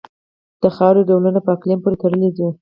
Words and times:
د 0.61 0.63
خاورې 0.75 1.01
ډولونه 1.09 1.39
په 1.43 1.49
اقلیم 1.55 1.79
پورې 1.83 1.99
تړلي 2.01 2.29
دي. 2.37 2.47